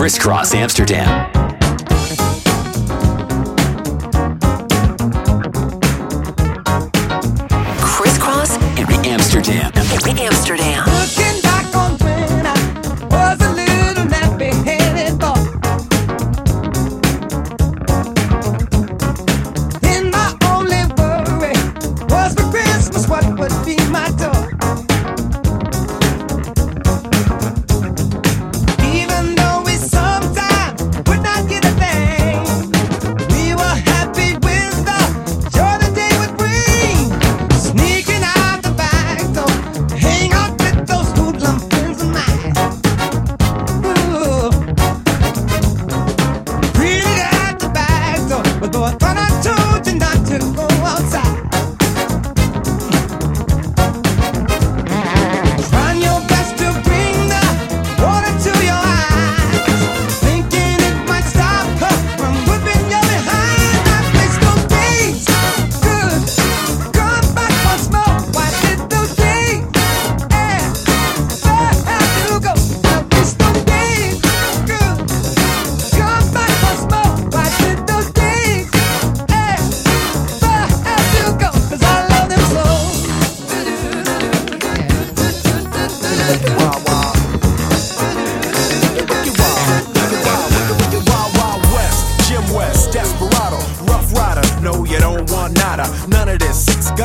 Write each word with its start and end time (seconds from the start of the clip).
Kris 0.00 0.18
Kross 0.18 0.54
Amsterdam. 0.54 1.29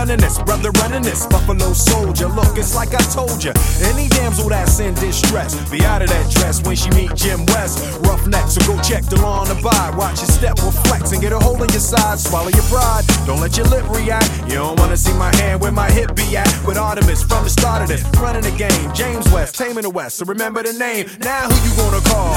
Gunning 0.06 0.22
this, 0.22 0.38
brother 0.38 0.70
running 0.82 1.02
this. 1.02 1.26
Buffalo 1.26 1.74
Soldier. 1.74 2.28
Look, 2.28 2.60
it's 2.60 2.76
like 2.76 2.94
I 2.94 3.02
told 3.10 3.44
ya. 3.44 3.54
Any 3.90 4.08
damsel 4.08 4.50
that's 4.50 4.80
in 4.80 4.94
distress, 4.94 5.58
be 5.72 5.82
out 5.84 6.04
of 6.04 6.10
that 6.10 6.30
dress 6.30 6.62
when 6.62 6.76
she 6.76 6.92
meet 6.92 7.16
Jim 7.16 7.44
West. 7.48 7.82
Rough 8.06 8.28
neck, 8.28 8.48
so 8.48 8.62
go 8.70 8.80
check 8.84 9.04
the 9.06 9.20
law 9.20 9.42
on 9.42 9.48
the 9.48 9.56
buy. 9.66 9.90
Watch 9.98 10.22
your 10.22 10.30
step 10.30 10.62
will 10.62 10.70
flex 10.86 11.12
and 11.12 11.22
get 11.22 11.34
a 11.34 11.40
hold 11.40 11.64
in 11.64 11.70
your 11.70 11.82
side. 11.82 12.20
Swallow 12.20 12.50
your 12.50 12.68
pride. 12.70 13.04
Don't 13.26 13.42
let 13.42 13.58
your 13.58 13.66
lip 13.66 13.90
react. 13.90 14.30
You 14.46 14.62
don't 14.62 14.80
wanna 14.80 14.96
see 14.96 15.14
my 15.14 15.36
hand 15.38 15.60
where 15.60 15.72
my 15.72 15.90
hip 15.90 16.16
be 16.16 16.38
at. 16.38 16.54
With 16.68 16.78
Artemus 16.78 17.26
from 17.28 17.44
the 17.44 17.50
start 17.50 17.82
of 17.82 17.88
this, 17.88 18.06
running 18.22 18.44
the 18.44 18.54
game. 18.54 18.94
James 18.94 19.26
West, 19.34 19.56
taming 19.56 19.82
the 19.82 19.90
West. 19.90 20.18
So 20.18 20.26
remember 20.26 20.62
the 20.62 20.74
name. 20.74 21.10
Now 21.22 21.50
who 21.50 21.58
you 21.68 21.76
gonna 21.76 22.02
call? 22.06 22.30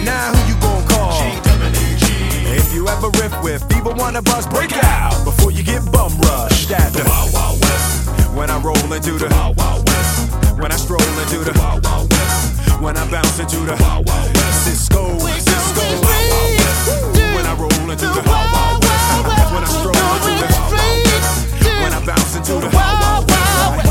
Now 0.00 0.32
who 0.32 0.40
you 0.48 0.56
gonna 0.64 0.88
call? 0.88 1.12
If 2.56 2.72
you 2.72 2.88
ever 2.88 3.10
riff 3.20 3.34
with 3.42 3.60
either 3.76 3.92
one 3.92 4.16
of 4.16 4.26
us, 4.28 4.46
break 4.46 4.72
out 4.72 5.24
before 5.24 5.50
you 5.50 5.62
get 5.62 5.84
bum 5.92 6.16
rushed 6.20 6.53
at 6.70 6.92
the 6.92 7.04
Wild 7.04 7.32
Wild 7.34 7.60
West. 7.60 8.08
When 8.34 8.48
I 8.50 8.58
roll 8.60 8.76
into 8.92 9.18
the 9.18 9.28
Wild 9.28 9.56
Wild 9.58 9.88
West. 9.88 10.32
When 10.56 10.72
I 10.72 10.76
stroll 10.76 11.02
into 11.02 11.38
the 11.44 11.52
Wild 11.58 11.84
Wild 11.84 12.10
West. 12.10 12.80
When 12.80 12.96
I 12.96 13.04
bounce 13.10 13.38
into 13.38 13.56
the 13.66 13.76
Wild 13.82 14.08
Wild 14.08 14.30
West. 14.36 14.64
Cisco, 14.64 15.18
Cisco. 15.18 15.82
When 17.34 17.44
I 17.44 17.54
roll 17.58 17.90
into 17.90 18.06
the 18.06 18.22
Wild 18.24 18.52
Wild 18.54 18.84
West. 18.84 19.52
When 19.52 19.64
I 19.64 19.68
stroll 19.68 19.98
into 20.14 20.30
the 20.40 20.46
Wild 20.54 20.72
Wild 20.72 21.04
West. 21.04 21.52
When 21.82 21.92
I 21.92 22.00
bounce 22.06 22.36
into 22.36 22.54
the 22.60 22.70
Wild 22.70 22.96
Wild 23.02 23.28
West. 23.28 23.84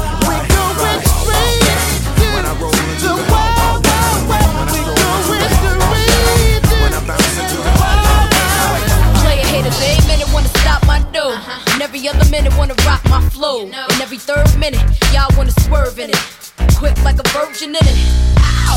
When 2.34 2.46
I 2.46 2.54
roll 2.58 2.74
into 2.74 3.12
the 3.12 3.26
Wild 3.28 3.54
Wild 3.60 3.86
West. 3.86 4.24
When 4.24 4.40
I 4.40 4.74
stroll 4.74 5.14
into 5.14 5.62
the 5.62 5.78
Wild 5.78 5.84
Wild 5.84 5.94
West. 5.94 6.72
When 6.82 6.94
I 6.94 7.02
bounce 7.06 7.38
into 7.38 7.58
the 7.60 7.74
Wild 7.78 8.00
Wild 8.08 8.34
West. 8.34 9.22
Player 9.22 9.46
haters, 9.52 9.78
every 9.84 10.08
minute 10.08 10.30
wanna 10.34 10.50
stop 10.64 10.83
my 11.14 11.20
dough. 11.20 11.74
And 11.74 11.82
every 11.82 12.08
other 12.08 12.30
minute 12.30 12.56
wanna 12.58 12.76
rock 12.86 13.04
my 13.06 13.22
flow. 13.30 13.64
And 13.64 14.02
every 14.02 14.18
third 14.18 14.48
minute, 14.58 14.82
y'all 15.14 15.30
wanna 15.38 15.52
swerve 15.62 16.00
in 16.00 16.10
it. 16.10 16.22
Quick 16.76 16.98
like 17.04 17.20
a 17.20 17.28
virgin 17.30 17.70
in 17.70 17.82
it. 17.82 17.98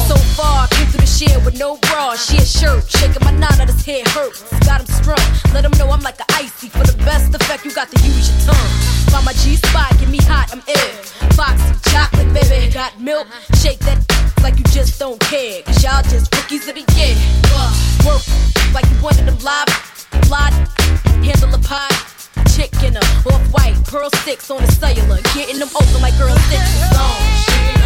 So 0.08 0.16
far, 0.36 0.68
came 0.68 0.86
through 0.86 1.00
the 1.00 1.06
shit 1.06 1.36
with 1.44 1.58
no 1.58 1.78
bra, 1.88 2.14
she 2.14 2.36
a 2.36 2.44
shirt. 2.44 2.88
Shaking 2.88 3.24
my 3.24 3.32
knot 3.32 3.58
out 3.60 3.68
his 3.68 3.84
head 3.84 4.06
hurts. 4.08 4.42
Got 4.64 4.80
him 4.80 4.86
strung. 4.86 5.26
Let 5.52 5.64
him 5.64 5.72
know 5.78 5.90
I'm 5.90 6.00
like 6.00 6.20
a 6.20 6.26
icy. 6.34 6.68
For 6.68 6.84
the 6.84 6.96
best 7.04 7.34
effect, 7.34 7.64
you 7.64 7.72
got 7.72 7.90
to 7.90 7.98
use 8.06 8.30
your 8.30 8.54
tongue. 8.54 8.70
Find 9.10 9.24
my 9.24 9.32
G 9.32 9.56
spot, 9.56 9.90
get 9.98 10.08
me 10.08 10.18
hot, 10.18 10.50
I'm 10.52 10.62
ill. 10.66 10.92
Foxy 11.34 11.90
chocolate, 11.90 12.32
baby. 12.34 12.72
Got 12.72 13.00
milk, 13.00 13.26
shake 13.60 13.80
that 13.80 13.98
like 14.42 14.58
you 14.58 14.64
just 14.64 14.98
don't 14.98 15.20
care. 15.20 15.62
Cause 15.62 15.82
y'all 15.82 16.02
just 16.02 16.34
rookies 16.34 16.68
of 16.68 16.74
the 16.74 16.84
year. 16.94 17.85
Pearl 23.96 24.10
sticks 24.10 24.50
on 24.50 24.60
the 24.60 24.70
cellular. 24.72 25.22
Getting 25.32 25.58
them 25.58 25.70
open 25.74 26.02
like 26.02 26.18
girl 26.18 26.36
six. 26.50 26.60
Kris 26.60 26.90
Kross 26.92 27.85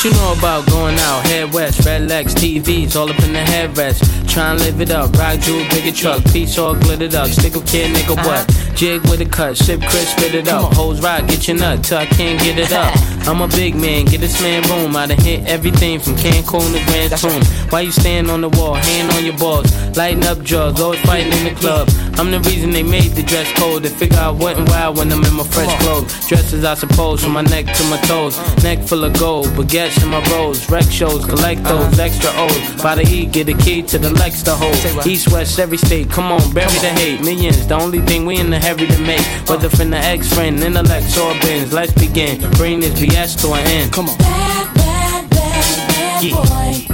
What 0.00 0.14
you 0.14 0.18
know 0.18 0.32
about 0.32 0.66
going 0.70 0.98
out? 0.98 1.26
Head 1.26 1.52
west, 1.52 1.84
red 1.84 2.08
legs, 2.08 2.34
TVs, 2.34 2.96
all 2.96 3.10
up 3.10 3.22
in 3.22 3.34
the 3.34 3.40
headrest. 3.40 4.19
Try 4.30 4.52
and 4.52 4.60
live 4.60 4.80
it 4.80 4.92
up. 4.92 5.12
Rock 5.14 5.40
jewel, 5.40 5.64
bigger 5.70 5.90
truck, 5.90 6.22
piece 6.32 6.56
all 6.56 6.76
glittered 6.76 7.16
up. 7.16 7.26
Stick 7.26 7.56
a 7.56 7.60
kid, 7.62 7.90
nigga, 7.90 8.14
what? 8.24 8.46
Jig 8.76 9.02
with 9.10 9.20
a 9.20 9.24
cut, 9.24 9.56
sip 9.56 9.80
crisp, 9.80 10.16
spit 10.16 10.34
it 10.36 10.46
up. 10.46 10.72
Hoes 10.74 11.02
rock, 11.02 11.26
get 11.26 11.48
your 11.48 11.56
nut 11.56 11.82
till 11.82 11.98
I 11.98 12.06
can't 12.06 12.40
get 12.40 12.56
it 12.56 12.72
up. 12.72 12.94
I'm 13.28 13.42
a 13.42 13.48
big 13.48 13.74
man, 13.74 14.04
get 14.06 14.20
this 14.20 14.40
man 14.40 14.62
room. 14.70 14.94
I 14.94 15.06
done 15.06 15.18
hit 15.18 15.46
everything 15.48 15.98
from 15.98 16.14
Cancun 16.14 16.72
to 16.72 16.84
Grand 16.86 17.16
Tune. 17.18 17.42
Why 17.70 17.80
you 17.80 17.90
stand 17.90 18.30
on 18.30 18.40
the 18.40 18.48
wall, 18.50 18.74
hand 18.74 19.12
on 19.14 19.24
your 19.24 19.36
balls, 19.36 19.66
lighting 19.96 20.24
up 20.24 20.42
drugs, 20.44 20.80
always 20.80 21.00
fighting 21.00 21.32
in 21.32 21.52
the 21.52 21.60
club. 21.60 21.88
I'm 22.14 22.30
the 22.30 22.40
reason 22.40 22.70
they 22.70 22.82
made 22.82 23.12
the 23.12 23.22
dress 23.22 23.50
code. 23.58 23.82
They 23.82 23.88
figure 23.88 24.18
I 24.18 24.30
wasn't 24.30 24.68
wild 24.68 24.98
when 24.98 25.10
I'm 25.10 25.24
in 25.24 25.34
my 25.34 25.44
fresh 25.44 25.74
clothes. 25.82 26.28
Dresses, 26.28 26.64
I 26.64 26.74
suppose, 26.74 27.22
from 27.22 27.32
my 27.32 27.42
neck 27.42 27.66
to 27.66 27.84
my 27.84 27.98
toes. 28.02 28.38
Neck 28.62 28.78
full 28.80 29.04
of 29.04 29.18
gold, 29.18 29.46
baguettes 29.48 30.02
in 30.02 30.08
my 30.08 30.22
rolls. 30.30 30.68
Rec 30.70 30.84
shows, 30.84 31.24
collect 31.24 31.64
those 31.64 31.98
extra 31.98 32.30
O's. 32.36 32.82
By 32.82 32.94
the 32.94 33.06
E, 33.08 33.26
get 33.26 33.48
a 33.48 33.54
key 33.54 33.82
to 33.82 33.98
the 33.98 34.10
Lex 34.20 34.42
to 34.42 34.54
hold. 34.54 34.76
East, 35.06 35.32
west, 35.32 35.58
every 35.58 35.78
state, 35.78 36.10
come 36.10 36.30
on, 36.30 36.42
bury 36.52 36.68
the 36.84 36.92
hate. 37.00 37.20
Millions, 37.24 37.66
the 37.66 37.74
only 37.74 38.00
thing 38.00 38.26
we 38.26 38.36
in 38.38 38.50
the 38.50 38.58
heavy 38.58 38.86
to 38.86 39.00
make. 39.02 39.24
Whether 39.48 39.70
from 39.70 39.88
the 39.90 39.96
ex 39.96 40.28
friend, 40.34 40.60
intellect, 40.62 41.16
or 41.16 41.32
bins. 41.40 41.72
Let's 41.72 41.92
begin. 41.94 42.38
Bring 42.60 42.80
this 42.80 42.92
BS 43.00 43.40
to 43.40 43.54
an 43.54 43.66
end. 43.66 43.92
Come 43.92 44.10
on. 44.10 44.18
Bad, 44.18 44.74
bad, 44.74 45.30
bad, 45.30 45.88
bad 45.88 46.22
Yeah. 46.22 46.34
boy. 46.36 46.86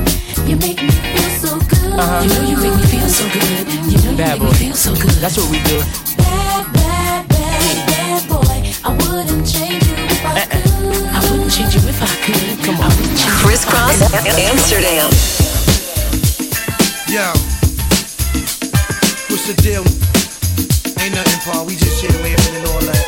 You 0.48 0.56
make 0.56 0.80
me 0.80 0.88
feel 0.90 1.30
so 1.42 1.58
good. 1.58 1.92
Uh-huh. 1.98 2.22
You 2.22 2.28
know 2.30 2.42
you 2.48 2.56
make 2.62 2.76
me 2.78 2.86
feel 2.94 3.08
so 3.08 3.24
good. 3.28 3.66
You 3.90 3.98
know 3.98 4.10
you 4.12 4.16
Bad 4.16 4.38
make 4.38 4.46
boy. 4.46 4.46
me 4.46 4.54
feel 4.54 4.74
so 4.74 4.94
good. 4.94 5.10
That's 5.18 5.36
what 5.36 5.50
we 5.50 5.58
do. 5.66 5.78
Bad, 6.16 6.72
bad, 6.78 7.28
bad, 7.28 7.76
bad 7.90 8.28
boy. 8.30 8.58
I 8.86 8.90
wouldn't 9.02 9.44
change 9.50 9.82
you 9.82 9.94
if 10.14 10.24
I 10.24 10.46
could. 10.46 10.62
I 11.10 11.20
wouldn't 11.28 11.50
change 11.50 11.74
you 11.74 11.82
if 11.90 12.00
I 12.00 12.12
could. 12.24 12.64
Come 12.64 12.78
on. 12.80 12.90
Kris 13.42 13.64
Kross 13.66 13.98
Amsterdam. 14.14 15.10
Yo, 17.06 17.22
what's 19.30 19.46
the 19.46 19.54
deal? 19.62 19.86
Ain't 20.98 21.14
nothing, 21.14 21.38
Paul. 21.46 21.62
We 21.62 21.78
just 21.78 22.02
here 22.02 22.10
laughing 22.18 22.58
and 22.58 22.66
all 22.66 22.82
that. 22.82 22.98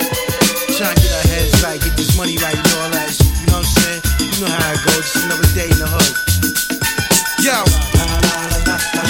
Trying 0.79 0.95
to 0.95 1.03
get 1.03 1.11
our 1.19 1.27
heads 1.27 1.59
right, 1.67 1.83
get 1.83 1.99
this 1.99 2.15
money 2.15 2.39
right 2.39 2.55
and 2.55 2.71
all 2.79 2.95
that. 2.95 3.11
You 3.11 3.51
know 3.51 3.59
what 3.59 3.67
I'm 3.67 3.75
saying? 3.75 4.01
You 4.23 4.39
know 4.47 4.55
how 4.55 4.71
it 4.71 4.87
goes. 4.87 5.03
Just 5.03 5.27
another 5.27 5.51
day 5.51 5.67
in 5.67 5.83
the 5.83 5.91
hood. 5.91 6.15
Yo. 7.43 7.59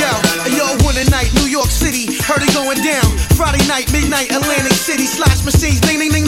Yo, 0.01 0.09
yo, 0.57 0.67
one 0.81 0.97
a 0.97 1.05
night, 1.13 1.29
New 1.37 1.53
York 1.53 1.69
City, 1.69 2.09
heard 2.25 2.41
it 2.41 2.49
going 2.57 2.81
down. 2.81 3.05
Friday 3.37 3.61
night, 3.69 3.93
midnight, 3.93 4.33
Atlantic 4.33 4.73
City, 4.73 5.05
slash 5.05 5.45
machines, 5.45 5.85
ding, 5.85 6.01
ding, 6.01 6.17
ding, 6.17 6.25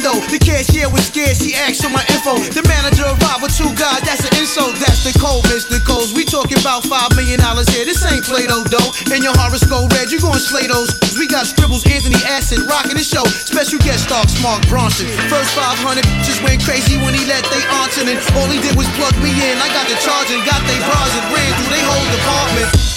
window. 0.00 0.16
The 0.32 0.40
cashier 0.40 0.88
was 0.88 1.12
scared, 1.12 1.36
she 1.36 1.52
asked 1.52 1.84
for 1.84 1.92
my 1.92 2.00
info. 2.08 2.40
The 2.40 2.64
manager 2.64 3.04
arrived 3.04 3.44
with 3.44 3.52
two 3.52 3.68
guys, 3.76 4.00
that's 4.00 4.24
an 4.24 4.32
insult, 4.40 4.72
that's 4.80 5.04
the 5.04 5.12
code, 5.20 5.44
Mr. 5.52 5.76
Coles. 5.84 6.16
We 6.16 6.24
talking 6.24 6.56
about 6.56 6.88
five 6.88 7.12
million 7.16 7.40
dollars 7.40 7.68
here, 7.68 7.84
this 7.84 8.00
ain't 8.08 8.24
Play-Doh 8.24 8.64
dough. 8.72 8.90
And 9.12 9.20
your 9.20 9.36
horoscope 9.36 9.92
red, 9.92 10.08
you 10.08 10.20
gon' 10.20 10.40
slay 10.40 10.66
those. 10.66 10.88
We 11.20 11.28
got 11.28 11.44
scribbles, 11.44 11.84
Anthony 11.84 12.20
Acid, 12.24 12.64
rocking 12.64 12.96
the 12.96 13.04
show. 13.04 13.24
Special 13.28 13.78
guest 13.84 14.08
star, 14.08 14.24
Mark 14.40 14.64
Ronson. 14.72 15.08
First 15.28 15.52
500 15.52 16.00
just 16.24 16.40
went 16.40 16.64
crazy 16.64 16.96
when 16.96 17.12
he 17.12 17.28
let 17.28 17.44
they 17.52 17.62
answer 17.84 18.08
and 18.08 18.16
all 18.40 18.48
he 18.48 18.56
did 18.64 18.74
was 18.80 18.88
plug 18.96 19.12
me 19.20 19.30
in. 19.36 19.54
I 19.60 19.68
got 19.68 19.84
the 19.84 20.00
charge 20.00 20.32
and 20.32 20.40
got 20.48 20.64
they 20.64 20.80
bras 20.80 21.12
and 21.12 21.26
ran 21.28 21.50
through 21.60 21.72
they 21.76 21.84
whole 21.84 22.08
department. 22.08 22.89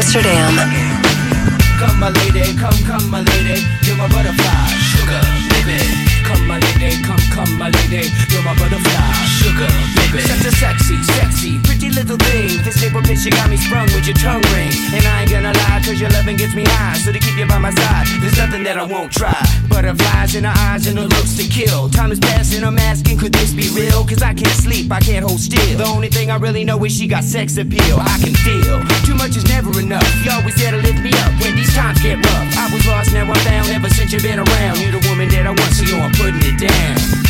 Amsterdam. 0.00 0.56
Come 1.76 2.00
my 2.00 2.08
lady, 2.08 2.56
come, 2.56 2.72
come 2.88 3.10
my 3.10 3.20
lady, 3.20 3.60
you're 3.84 4.00
my 4.00 4.08
butterfly, 4.08 4.72
sugar, 4.96 5.20
baby. 5.52 5.76
Come 6.24 6.48
my 6.48 6.56
lady, 6.56 6.96
come, 7.04 7.20
come 7.28 7.52
my 7.60 7.68
lady, 7.68 8.08
you're 8.32 8.40
my 8.40 8.56
butterfly, 8.56 9.12
sugar, 9.28 9.68
baby. 10.00 10.24
Such 10.24 10.48
a 10.48 10.52
sexy, 10.56 10.96
sexy, 11.04 11.60
pretty 11.60 11.90
little 11.90 12.16
thing. 12.16 12.64
This 12.64 12.80
bitch, 12.80 13.26
you 13.26 13.30
got 13.30 13.50
me 13.50 13.58
sprung 13.58 13.92
with 13.92 14.08
your 14.08 14.16
tongue 14.16 14.40
ring. 14.56 14.72
And 14.96 15.04
I 15.04 15.20
ain't 15.20 15.30
gonna 15.30 15.52
lie, 15.52 15.69
cause 15.90 16.00
your 16.00 16.10
loving 16.10 16.36
gets 16.36 16.54
me 16.54 16.62
high. 16.64 16.94
So 16.98 17.10
to 17.10 17.18
keep 17.18 17.36
you 17.36 17.46
by 17.46 17.58
my 17.58 17.74
side, 17.74 18.06
there's 18.22 18.38
nothing 18.38 18.62
that 18.62 18.78
I 18.78 18.84
won't 18.86 19.10
try. 19.10 19.34
Butterflies 19.68 20.36
in 20.36 20.44
her 20.44 20.54
eyes 20.70 20.86
and 20.86 20.96
her 20.98 21.06
looks 21.06 21.34
to 21.36 21.44
kill. 21.50 21.88
Time 21.90 22.12
is 22.12 22.20
passing, 22.20 22.62
I'm 22.62 22.78
asking, 22.78 23.18
could 23.18 23.32
this 23.32 23.52
be 23.52 23.68
real? 23.74 24.06
Cause 24.06 24.22
I 24.22 24.32
can't 24.34 24.54
sleep, 24.62 24.92
I 24.92 25.00
can't 25.00 25.26
hold 25.26 25.40
still. 25.40 25.78
The 25.78 25.86
only 25.86 26.08
thing 26.08 26.30
I 26.30 26.36
really 26.36 26.62
know 26.64 26.78
is 26.84 26.96
she 26.96 27.08
got 27.08 27.24
sex 27.24 27.56
appeal. 27.56 27.98
I 27.98 28.18
can 28.22 28.34
feel 28.46 28.78
too 29.02 29.16
much 29.18 29.36
is 29.36 29.46
never 29.48 29.74
enough. 29.80 30.06
You 30.24 30.30
always 30.30 30.54
there 30.56 30.70
to 30.70 30.78
lift 30.78 31.02
me 31.02 31.10
up 31.26 31.32
when 31.42 31.56
these 31.56 31.74
times 31.74 32.00
get 32.00 32.16
rough. 32.22 32.48
I 32.56 32.70
was 32.72 32.86
lost, 32.86 33.12
now 33.12 33.26
I'm 33.26 33.34
found. 33.42 33.68
Ever 33.70 33.90
since 33.90 34.12
you've 34.12 34.22
been 34.22 34.38
around, 34.38 34.78
you're 34.78 34.94
the 34.94 35.04
woman 35.08 35.28
that 35.30 35.46
I 35.46 35.50
want, 35.50 35.72
so 35.74 35.82
yo, 35.84 35.98
I'm 35.98 36.12
putting 36.12 36.42
it 36.46 36.58
down. 36.60 37.29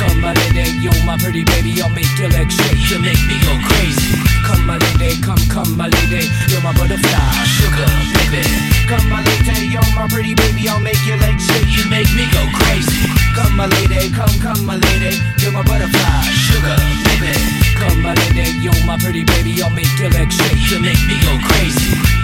Come, 0.00 0.20
my 0.20 0.32
lady, 0.32 0.80
you're 0.80 0.96
my 1.04 1.16
pretty 1.20 1.44
baby. 1.44 1.76
I'll 1.82 1.92
make 1.92 2.08
your 2.16 2.30
legs 2.32 2.56
shake, 2.56 2.88
you 2.88 2.98
make 2.98 3.20
me 3.28 3.36
go 3.44 3.52
crazy. 3.68 4.16
Come, 4.48 4.64
my 4.64 4.80
lady, 4.80 5.20
come, 5.20 5.40
come, 5.52 5.76
my 5.76 5.88
lady. 5.88 6.24
You're 6.48 6.64
my 6.64 6.72
butterfly, 6.72 7.20
sugar, 7.44 7.90
baby. 8.16 8.40
Come, 8.88 9.06
my 9.12 9.20
lady, 9.20 9.68
you're 9.68 9.84
my 9.92 10.08
pretty 10.08 10.34
baby. 10.34 10.68
I'll 10.68 10.80
make 10.80 11.00
your 11.04 11.18
legs 11.18 11.44
shake, 11.44 11.68
you 11.76 11.84
make 11.92 12.08
me 12.16 12.24
go 12.32 12.42
crazy. 12.64 13.12
Come, 13.36 13.56
my 13.56 13.68
lady, 13.68 14.08
come, 14.10 14.32
come, 14.40 14.64
my 14.64 14.76
lady. 14.76 15.20
You're 15.38 15.52
my 15.52 15.62
butterfly, 15.62 16.24
sugar, 16.32 16.76
baby. 17.04 17.36
Come, 17.76 18.00
my 18.00 18.14
lady, 18.14 18.56
you're 18.64 18.80
my 18.88 18.96
pretty 18.96 19.24
baby. 19.24 19.62
I'll 19.62 19.70
make 19.70 19.92
your 20.00 20.10
legs 20.10 20.34
shake, 20.34 20.64
you 20.72 20.80
make 20.80 21.00
me 21.04 21.20
go 21.20 21.36
crazy. 21.44 22.19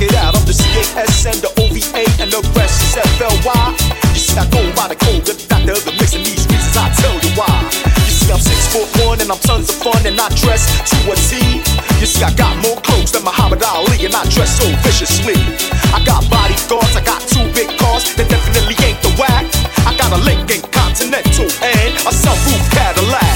Check 0.00 0.16
it 0.16 0.16
out, 0.16 0.32
I'm 0.32 0.48
the 0.48 0.56
and 1.28 1.40
the 1.44 1.52
OVA 1.60 2.08
and 2.24 2.32
the 2.32 2.40
rest 2.56 2.80
is 2.88 2.96
FLY. 3.20 3.36
You 4.16 4.16
see, 4.16 4.32
I 4.32 4.48
go 4.48 4.64
by 4.72 4.88
the 4.88 4.96
code, 4.96 5.28
the 5.28 5.36
doctor, 5.44 5.76
the 5.76 5.92
mixing 6.00 6.24
these 6.24 6.40
reasons. 6.48 6.72
I 6.72 6.88
tell 6.96 7.12
you 7.20 7.28
why. 7.36 7.52
You 8.08 8.08
see, 8.08 8.32
I'm 8.32 8.40
six 8.40 8.72
foot 8.72 8.88
one 9.04 9.20
and 9.20 9.28
I'm 9.28 9.36
tons 9.44 9.68
of 9.68 9.76
fun 9.76 10.00
and 10.08 10.16
I 10.16 10.32
dress 10.40 10.72
to 10.88 10.96
a 11.04 11.12
T. 11.28 11.60
You 12.00 12.08
see, 12.08 12.24
I 12.24 12.32
got 12.32 12.56
more 12.64 12.80
clothes 12.80 13.12
than 13.12 13.28
Muhammad 13.28 13.60
Ali 13.60 14.00
and 14.08 14.16
I 14.16 14.24
dress 14.32 14.56
so 14.56 14.64
viciously. 14.80 15.36
I 15.92 16.00
got 16.08 16.24
bodyguards, 16.32 16.96
I 16.96 17.04
got 17.04 17.20
two 17.28 17.44
big 17.52 17.68
cars 17.76 18.08
that 18.16 18.24
definitely 18.24 18.80
ain't 18.80 19.04
the 19.04 19.12
whack. 19.20 19.44
I 19.84 19.92
got 20.00 20.16
a 20.16 20.20
Lincoln 20.24 20.64
Continental 20.72 21.44
and 21.60 21.92
a 22.08 22.12
sunroof 22.16 22.64
Cadillac. 22.72 23.29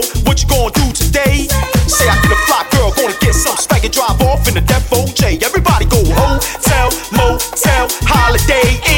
girl, 0.00 0.22
what 0.24 0.42
you 0.42 0.48
gonna 0.48 0.70
do 0.72 0.92
today? 0.92 1.48
Say 1.86 2.08
I 2.08 2.16
get 2.22 2.32
a 2.32 2.38
fly 2.46 2.66
girl, 2.70 2.92
gonna 2.92 3.16
get 3.20 3.34
some 3.34 3.56
spank 3.56 3.84
and 3.84 3.92
drive 3.92 4.20
off 4.22 4.46
in 4.48 4.54
the 4.54 4.60
Def 4.60 4.90
OJ. 4.90 5.42
Everybody 5.42 5.86
go 5.86 6.02
hotel, 6.04 6.90
motel, 7.12 7.88
holiday 8.04 8.80
eh? 8.84 8.95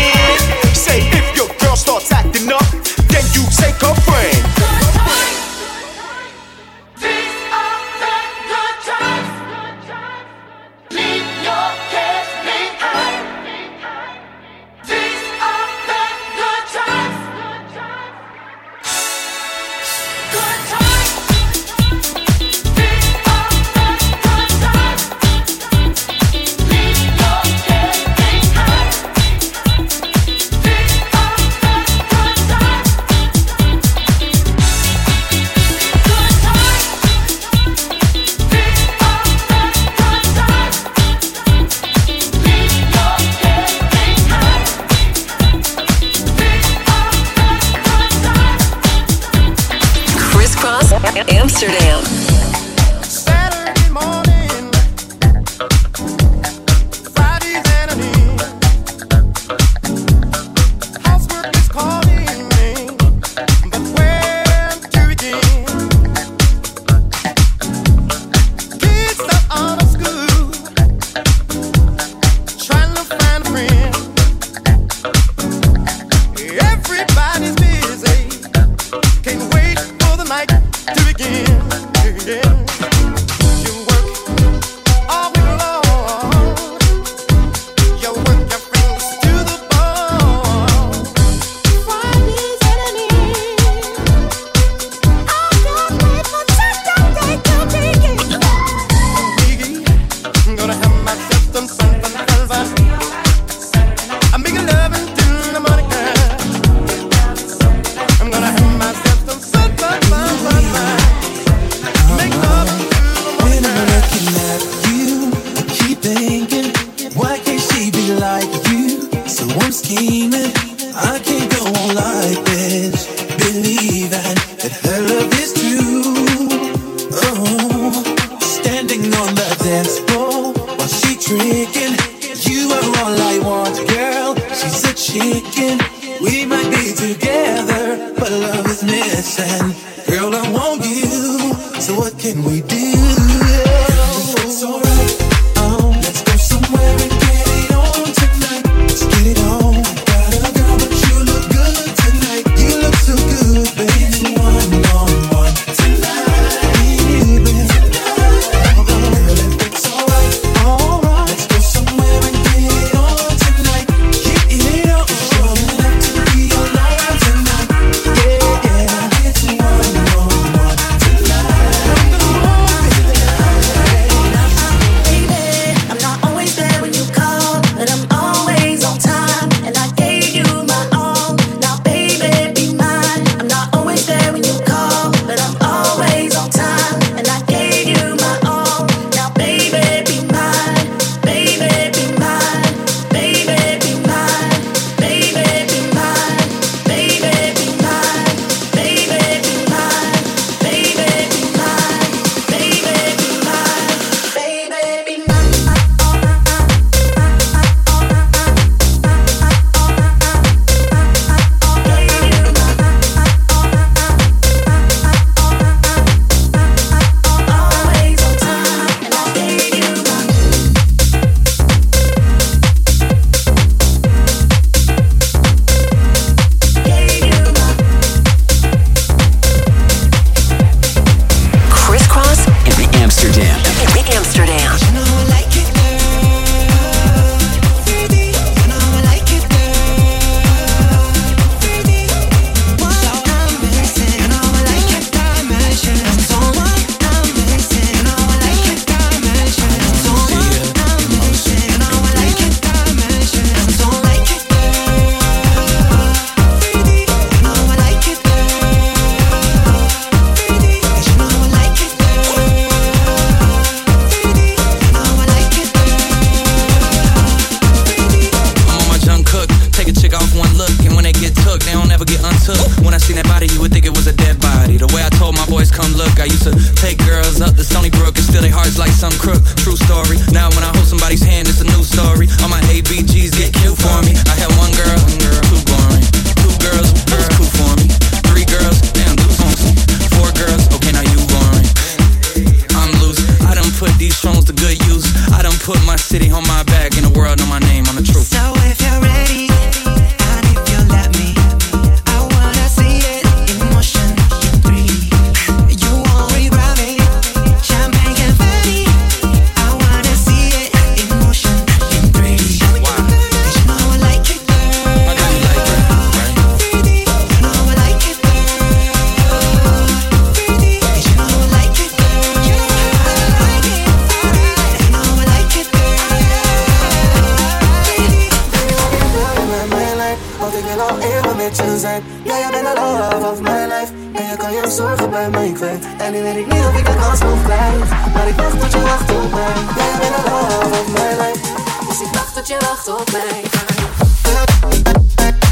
connections 331.48 331.80
zijn 331.80 332.02
Ja, 332.22 332.38
jij 332.38 332.50
bent 332.50 332.66
de 332.66 332.80
love 332.80 333.30
of 333.30 333.40
my 333.40 333.64
life. 333.72 333.92
En 334.14 334.24
je 334.30 334.36
kan 334.36 334.52
je 334.52 334.70
zorgen 334.70 335.10
bij 335.10 335.30
mij 335.30 335.52
kwijt 335.52 335.84
En 335.96 336.12
nu 336.12 336.22
weet 336.22 336.36
ik 336.36 336.46
niet 336.52 336.64
of 336.64 336.78
ik 336.78 336.86
de 336.86 336.94
kans 337.00 337.20
nog 337.20 337.42
krijg 337.44 337.88
Maar 338.14 338.28
ik 338.28 338.34
wacht 338.34 338.60
tot 338.60 338.72
je 338.72 338.80
wacht 338.80 339.10
op 339.10 339.30
mij 339.32 339.54
Ja, 339.76 339.84
jij 339.90 339.98
bent 340.00 340.14
de 340.16 340.30
love 340.30 340.80
of 340.80 340.88
my 340.88 341.08
life. 341.22 341.40
Dus 341.88 342.00
ik 342.00 342.12
wacht 342.12 342.34
tot 342.34 342.48
je 342.48 342.56
wacht 342.60 342.88
op 342.88 343.10
mij 343.12 343.40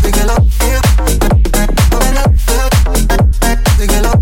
Ik 0.02 0.14
wil 0.14 0.34
op, 0.34 0.44
ik 0.62 0.72
wil 0.72 0.78
op, 2.24 2.32
ik 3.80 3.90
wil 3.90 4.10
op 4.10 4.15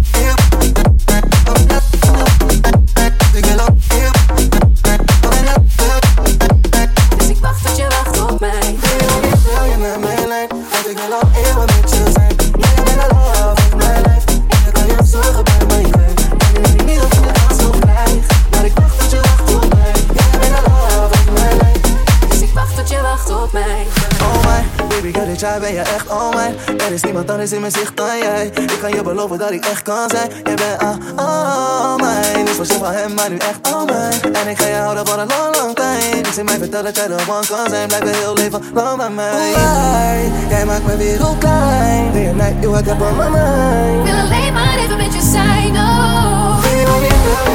ben 25.61 25.73
je 25.73 25.80
echt 25.80 26.11
al 26.11 26.32
mij. 26.32 26.54
Er 26.87 26.92
is 26.92 27.02
niemand 27.02 27.30
anders 27.30 27.52
in 27.52 27.61
mijn 27.61 27.73
zicht 27.73 27.96
dan 27.96 28.18
jij. 28.18 28.46
Ik 28.46 28.78
kan 28.80 28.90
je 28.90 29.02
beloven 29.02 29.38
dat 29.38 29.50
ik 29.50 29.64
echt 29.64 29.82
kan 29.82 30.08
zijn. 30.08 30.30
Jij 30.44 30.54
bent 30.54 30.82
al, 31.16 31.96
mij. 31.96 32.32
mijn. 32.34 32.56
Was 32.56 32.68
zo 32.68 32.78
van 32.78 32.92
hem, 32.92 33.14
maar 33.14 33.30
nu 33.30 33.37
echt 33.37 33.73
al 33.73 33.84
mijn. 33.84 34.34
En 34.34 34.49
ik 34.49 34.58
ga 34.58 34.66
je 34.66 34.75
houden 34.75 35.06
voor 35.06 35.18
een 35.18 35.26
lang, 35.26 35.56
lang 35.56 35.75
tijd. 35.75 36.25
Dus 36.25 36.38
in 36.38 36.44
mij 36.44 36.58
vertellen 36.58 36.84
dat 36.84 36.96
jij 36.96 37.06
de 37.06 37.23
one 37.28 37.46
kan 37.46 37.68
zijn. 37.68 37.88
Blijf 37.88 38.04
je 38.04 38.16
heel 38.16 38.34
leven 38.34 38.62
lang 38.75 38.96
bij 38.96 39.11
mij. 39.11 40.32
Jij 40.49 40.64
maakt 40.64 40.87
me 40.87 40.96
weer 40.96 41.28
op 41.28 41.40
klein. 41.40 42.12
Day 42.12 42.23
je 42.23 42.34
night, 42.34 42.62
you, 42.62 42.78
ik 42.78 42.84
heb 42.84 43.00
on 43.00 43.16
my 43.16 43.28
mind. 43.28 44.04
Wil 44.04 44.18
alleen 44.18 44.52
maar 44.52 44.78
even 44.78 44.96
met 44.96 45.14
je 45.14 45.30
zijn, 45.32 45.76
oh. 45.76 46.61
Wil 46.61 46.78
je 46.78 46.84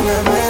met 0.05 0.23
mij? 0.23 0.48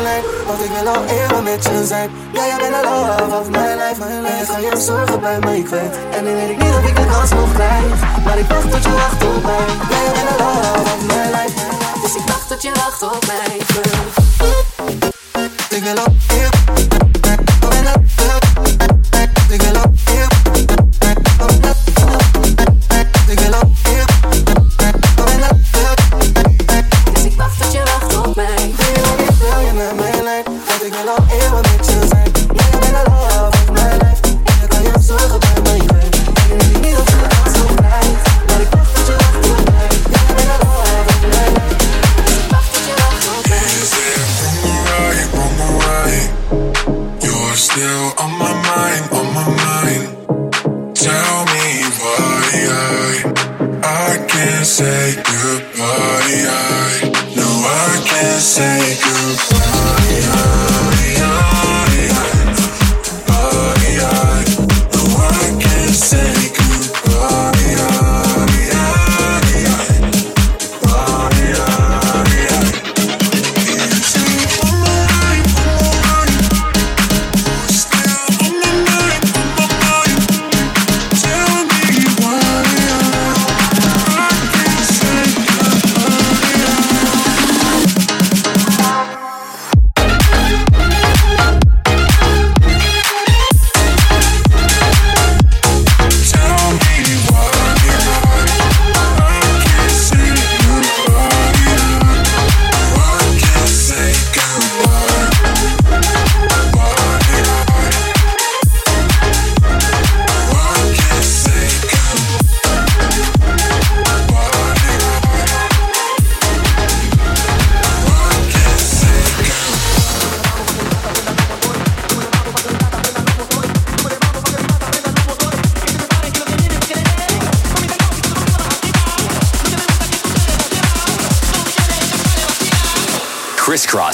Ik 0.59 0.71
wil 0.79 0.93
al 0.93 1.05
eeuwen 1.05 1.43
met 1.43 1.63
je 1.63 1.85
zijn 1.85 2.09
Ja, 2.31 2.45
jij 2.45 2.57
bent 2.57 2.73
de 2.73 2.89
love 2.89 3.39
of 3.39 3.49
mijn 3.49 3.77
life 3.77 4.03
En 4.03 4.25
ik 4.25 4.47
ga 4.49 4.57
je 4.57 4.81
zorgen 4.81 5.19
bij 5.19 5.39
mij 5.39 5.61
kwijt 5.61 5.97
En 6.11 6.23
nu 6.23 6.35
weet 6.35 6.49
ik 6.49 6.57
niet 6.57 6.73
of 6.73 6.87
ik 6.89 6.95
de 6.95 7.05
kans 7.05 7.29
nog 7.29 7.53
krijg 7.53 8.23
Maar 8.25 8.37
ik 8.37 8.45
wacht 8.47 8.71
tot 8.71 8.83
je 8.83 8.91
wacht 8.91 9.23
op 9.23 9.43
mij. 9.43 9.65
Ja, 9.89 9.97
jij 10.03 10.11
bent 10.13 10.27
de 10.27 10.43
love 10.43 10.81
of 10.81 11.05
mijn 11.07 11.29
life. 11.31 11.59
Dus 12.01 12.15
ik 12.15 12.21
wacht 12.25 12.47
tot 12.47 12.61
je 12.61 12.71
wacht 12.73 13.03
op 13.03 13.25
mij 13.27 13.57
Ik 15.77 15.83
wil 15.83 15.97
al 15.97 16.05
eeuwen 16.27 16.51
Ik 19.49 19.61
wil 19.61 19.75
al 19.75 19.93
eeuwen 20.05 20.48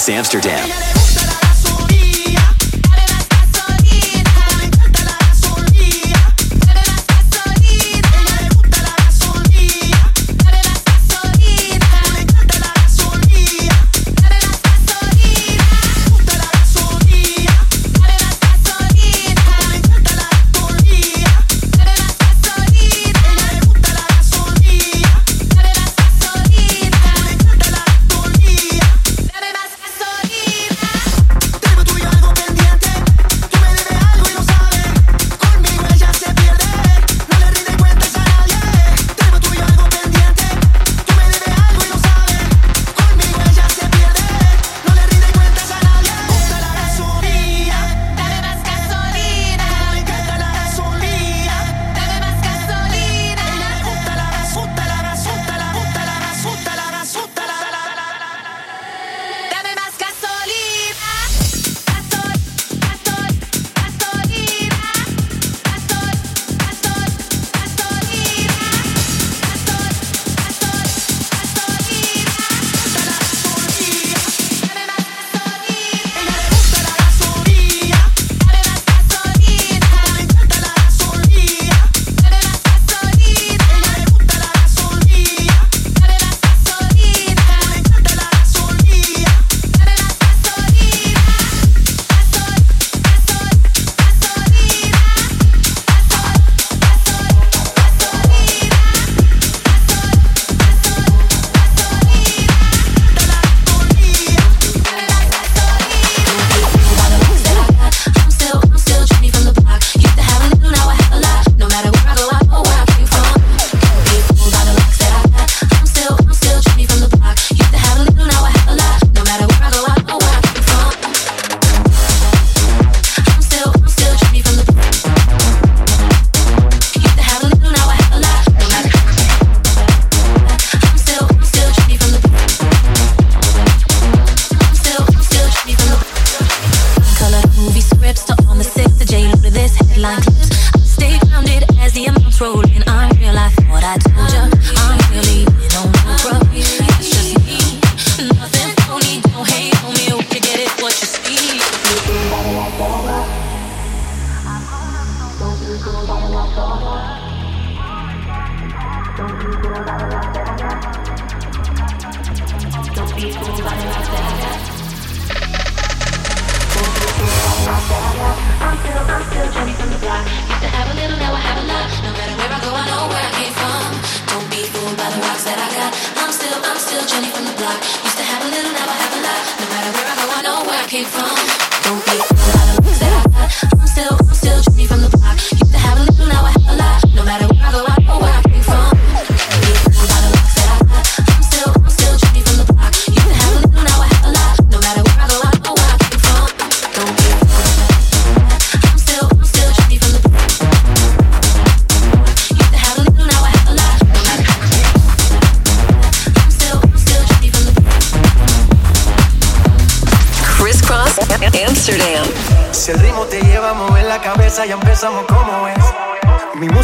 Amsterdam. 0.08 1.15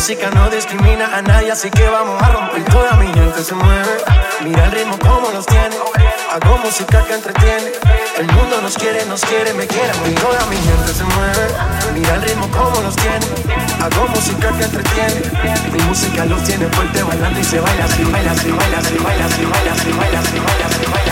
Música 0.03 0.33
no 0.33 0.51
discrimina 0.51 1.17
a 1.17 1.23
nadie, 1.23 1.53
así 1.53 1.71
que 1.71 1.89
vamos 1.89 2.21
a 2.21 2.29
romper. 2.31 2.65
Toda 2.65 2.95
mi 2.95 3.07
gente 3.07 3.45
se 3.45 3.55
mueve. 3.55 3.95
Mira 4.43 4.65
el 4.65 4.73
ritmo 4.73 4.99
como 4.99 5.31
los 5.31 5.47
tiene. 5.47 5.77
Hago 6.29 6.59
música 6.59 7.05
que 7.05 7.15
entretiene. 7.15 7.71
El 8.19 8.27
mundo 8.33 8.61
nos 8.63 8.77
quiere, 8.77 9.07
nos 9.07 9.21
quiere, 9.21 9.55
me 9.55 9.65
quiere. 9.65 9.93
Y 10.11 10.15
toda 10.15 10.45
mi 10.47 10.57
gente 10.57 10.93
se 10.93 11.05
mueve. 11.05 11.47
Mira 11.95 12.17
el 12.17 12.23
ritmo 12.23 12.49
como 12.51 12.81
los 12.81 12.97
tiene. 12.97 13.27
Hago 13.79 14.09
música 14.09 14.51
que 14.59 14.65
entretiene. 14.65 15.23
Mi 15.73 15.81
música 15.85 16.25
los 16.25 16.43
tiene 16.43 16.67
fuerte 16.67 17.01
bailando 17.05 17.39
y 17.39 17.45
se 17.45 17.61
baila 17.61 17.85
así, 17.85 18.03
baila 18.03 18.33
así, 18.33 18.51
baila 18.51 18.79
así, 18.79 18.99
baila 18.99 19.27
así, 19.27 19.45
baila 19.45 19.73
así, 19.73 19.93
baila 19.93 20.19
así, 20.19 20.39
baila 20.41 20.67
así, 20.67 20.87
baila 20.91 21.12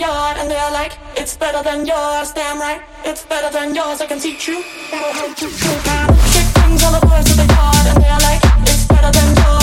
yard 0.00 0.38
and 0.38 0.50
they're 0.50 0.72
like, 0.72 0.92
it's 1.14 1.36
better 1.36 1.62
than 1.62 1.86
yours, 1.86 2.32
damn 2.32 2.58
right. 2.58 2.80
It's 3.04 3.24
better 3.24 3.52
than 3.52 3.74
yours, 3.74 4.00
I 4.00 4.06
can 4.06 4.18
teach 4.18 4.48
you. 4.48 4.62
How 4.90 5.34
to 5.34 5.46
things 5.46 6.82
all 6.84 6.92
the 6.98 7.06
boys 7.06 7.30
of 7.30 7.36
the 7.36 7.46
yard 7.54 7.86
and 7.86 8.02
they're 8.02 8.22
like, 8.28 8.40
it's 8.62 8.86
better 8.86 9.12
than 9.12 9.36
yours. 9.36 9.59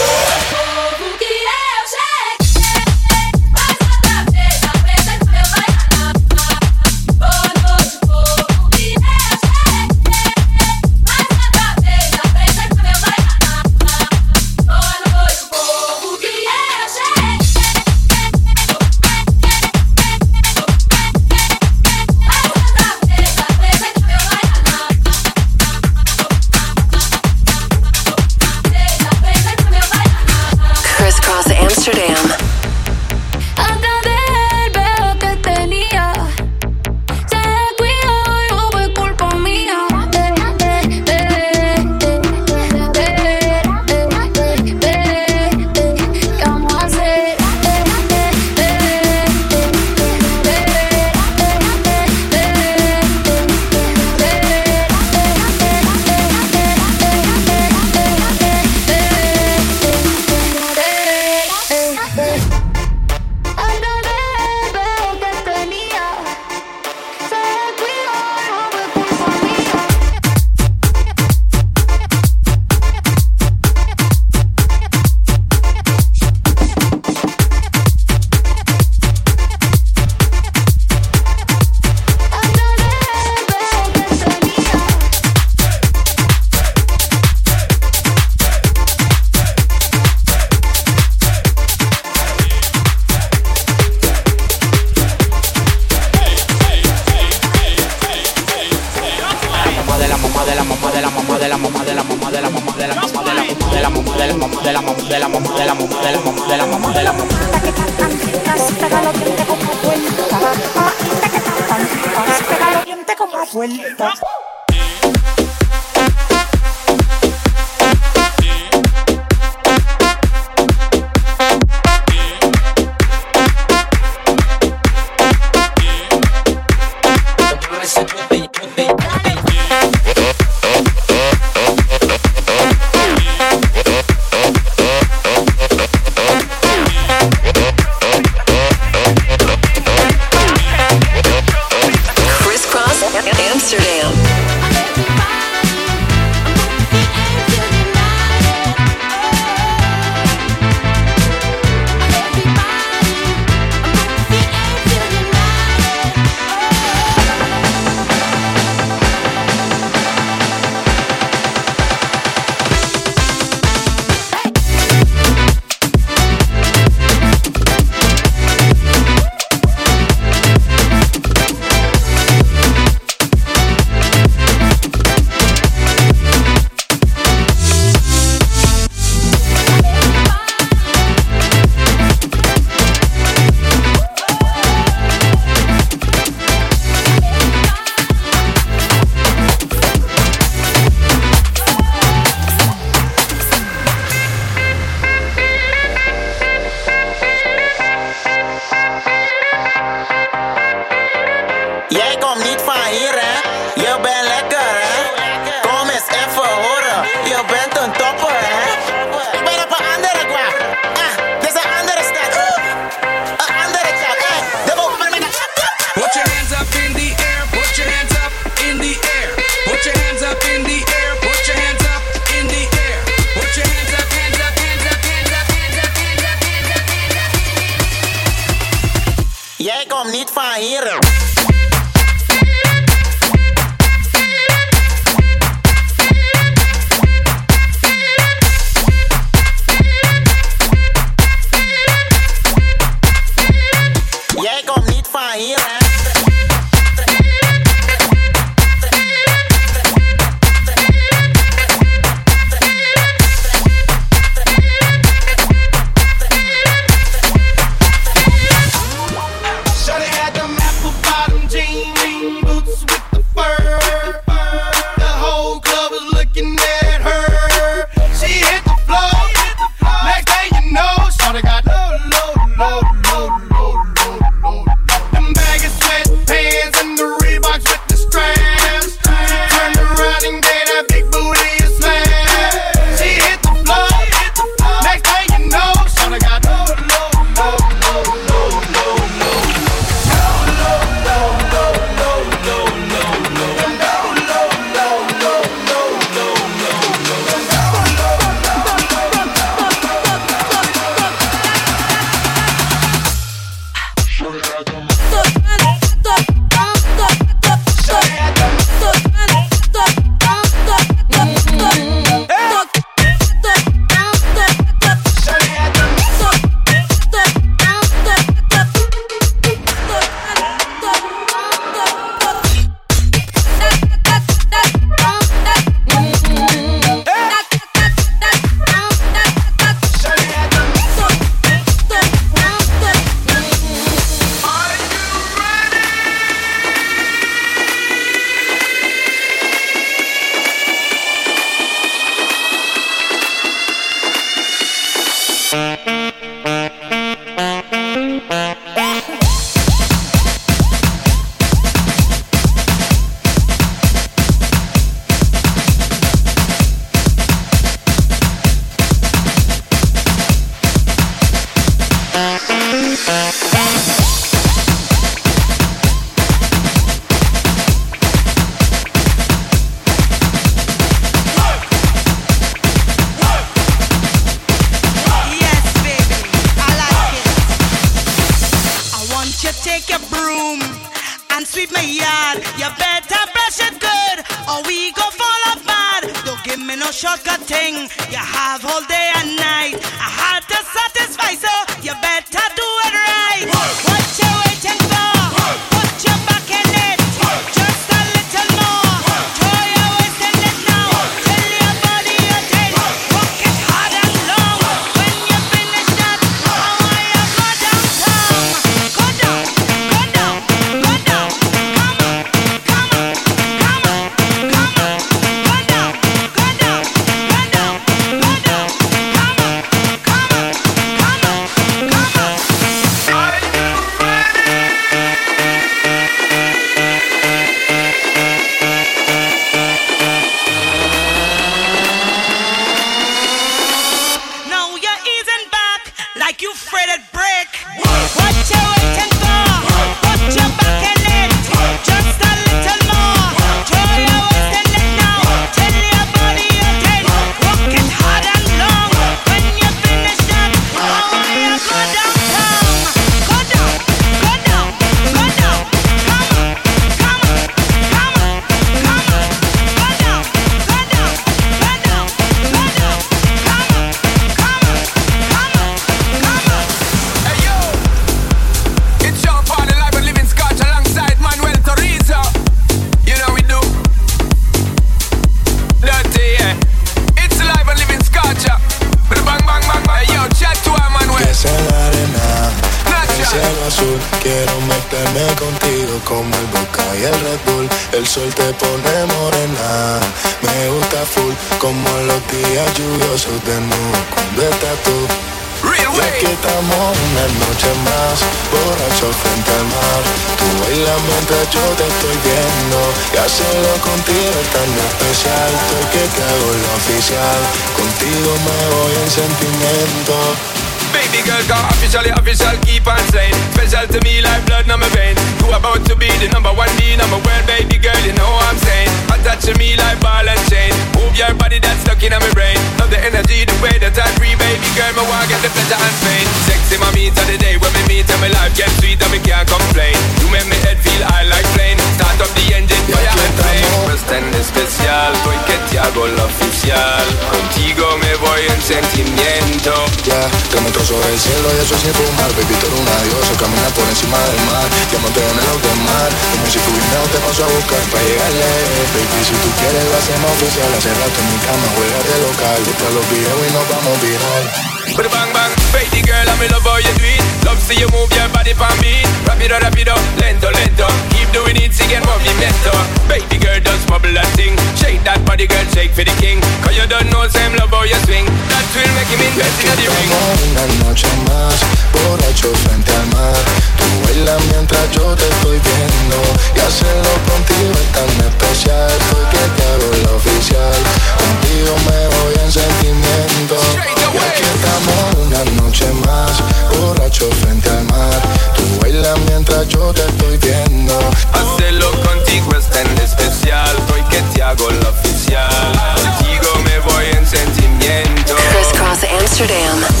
Pleasure 525.71 525.87
and 525.87 525.97
pain 526.03 526.25
Sexy 526.47 526.75
my 526.79 526.91
meet 526.91 527.15
of 527.15 527.27
the 527.27 527.37
day 527.39 527.55
when 527.57 527.71
we 527.71 527.83
meet 527.87 528.07
and 528.07 528.19
my 528.19 528.31
life 528.35 528.51
gets 528.55 528.75
sweet 528.79 528.99
and 528.99 529.11
me 529.11 529.19
can't 529.19 529.47
complain. 529.47 529.95
You 530.19 530.27
make 530.31 530.47
me 530.47 530.57
head 530.67 530.79
feel 530.79 531.03
high 531.07 531.27
like 531.27 531.47
plane. 531.55 531.79
Start 531.95 532.19
up 532.19 532.31
the 532.35 532.45
engine, 532.55 532.83
fire 532.91 533.07
and 533.07 533.35
flame. 533.39 533.67
Cuestión 533.87 534.23
especial, 534.35 535.11
voy 535.23 535.37
que 535.47 535.55
te 535.69 535.79
hago 535.79 536.07
la 536.07 536.25
oficial 536.25 537.05
Contigo 537.31 537.85
me 538.03 538.11
voy 538.19 538.41
en 538.47 538.59
sentimiento. 538.61 539.71
Ya, 540.07 540.21
te 540.51 540.57
meto 540.61 540.79
sobre 540.83 541.07
el 541.11 541.19
cielo 541.19 541.47
y 541.55 541.57
eso 541.63 541.75
sin 541.77 541.93
fumar 541.93 542.31
Baby, 542.35 542.55
tú 542.59 542.65
eres 542.67 542.79
una 542.79 542.97
diosa, 543.05 543.31
camina 543.39 543.69
por 543.75 543.85
encima 543.87 544.17
del 544.17 544.41
mar. 544.47 544.67
Diamante 544.91 545.19
en 545.21 545.37
el 545.39 545.47
alto 545.51 545.71
mar 545.87 546.11
Como 546.31 546.45
si 546.51 546.59
tu 546.59 546.71
dinero 546.71 547.05
te 547.11 547.19
paso 547.21 547.41
a 547.45 547.49
buscar 547.51 547.83
para 547.91 548.03
llegarle. 548.03 548.49
Baby, 548.95 549.19
si 549.23 549.35
tú 549.39 549.49
quieres 549.59 549.83
lo 549.87 549.95
hacemos 549.99 550.31
oficial. 550.35 550.69
Hace 550.71 550.91
rato 550.95 551.17
en 551.21 551.27
mi 551.31 551.39
cama, 551.45 551.67
juega 551.75 551.99
de 552.01 552.15
local 552.27 552.59
Busca 552.65 552.87
los 552.91 553.05
videos 553.11 553.39
y 553.45 553.49
nos 553.53 553.65
vamos 553.71 553.95
viral. 554.01 554.71
Bang 554.91 555.33
bang, 555.33 555.60
baby 555.71 556.01
girl, 556.05 556.27
I'm 556.27 556.41
in 556.43 556.51
love 556.51 556.63
how 556.63 556.77
you 556.77 556.93
do 556.95 557.05
it. 557.05 557.45
Love 557.45 557.59
see 557.59 557.79
you 557.79 557.87
move 557.91 558.11
your 558.13 558.27
body 558.29 558.53
for 558.53 558.71
me. 558.81 559.03
Rapido, 559.25 559.59
rapido, 559.59 559.95
lento, 560.19 560.51
lento. 560.51 561.20
Doing 561.33 561.57
it, 561.63 561.71
see 561.73 561.87
get 561.87 562.03
movimiento. 562.03 562.71
Baby 563.07 563.39
girl, 563.39 563.59
just 563.59 563.87
bubble 563.87 564.13
that 564.13 564.27
thing. 564.35 564.55
Shake 564.75 565.03
that 565.03 565.23
body, 565.25 565.47
girl, 565.47 565.63
shake 565.71 565.91
for 565.91 566.03
the 566.03 566.15
king. 566.19 566.39
Cause 566.63 566.75
you 566.75 566.85
don't 566.87 567.07
know 567.11 567.27
same 567.27 567.55
love 567.55 567.71
how 567.71 567.83
you 567.87 567.99
swing. 568.03 568.27
That 568.51 568.65
will 568.75 568.91
make 568.95 569.07
him 569.07 569.21
invest 569.23 569.63
in 569.63 569.75
the 569.79 569.87
ring. 569.87 570.11
Una 570.11 570.65
noche 570.83 571.07
más, 571.27 571.55
borracho 571.93 572.51
frente 572.63 572.91
al 572.91 573.07
mar 573.07 573.39
Tú 573.77 573.85
bailas 574.03 574.41
mientras 574.51 574.91
yo 574.91 575.15
te 575.15 575.27
estoy 575.27 575.59
viendo 575.59 576.17
Y 576.55 576.59
hacerlo 576.59 577.13
contigo 577.29 577.73
es 577.79 577.89
tan 577.95 578.11
especial 578.27 578.91
Soy 579.09 579.25
que 579.31 579.43
te 579.55 579.63
hago 579.71 579.89
la 580.03 580.11
oficial 580.15 580.79
Contigo 581.21 581.71
me 581.87 581.99
voy 582.15 582.33
en 582.43 582.51
sentimiento 582.51 583.55
Y 583.75 584.19
aquí 584.19 584.43
estamos 584.43 585.01
una 585.25 585.43
noche 585.61 585.87
más, 586.05 586.31
borracho 586.75 587.29
frente 587.41 587.69
al 587.69 587.83
mar 587.85 588.21
Tú 588.55 588.60
bailas 588.79 589.19
mientras 589.27 589.67
yo 589.67 589.93
te 589.93 590.01
estoy 590.01 590.37
viendo 590.37 590.97
Hacerlo 591.33 591.91
contigo 592.03 592.51
es 592.57 592.65
tan 592.69 592.87
especial. 592.97 593.75
Hoy 593.93 594.01
que 594.09 594.21
te 594.33 594.43
hago 594.43 594.69
la 594.69 594.89
oficial. 594.89 595.71
Contigo 595.95 596.49
me 596.65 596.79
voy 596.79 597.05
en 597.17 597.25
sentimiento. 597.25 598.35
Crisscross 598.51 599.03
Amsterdam. 599.19 600.00